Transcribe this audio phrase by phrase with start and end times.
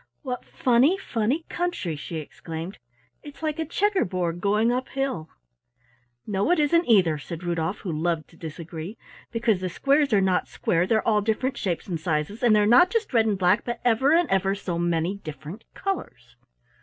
[0.23, 2.79] "What funny, funny country!" she exclaimed.
[3.21, 5.29] "It's like a checker board going up hill."
[6.25, 8.97] "No, it isn't either," said Rudolf, who loved to disagree,
[9.31, 12.89] "because the squares are not square, they're all different shapes and sizes and they're not
[12.89, 16.35] just red and black but ever and ever so many different colors."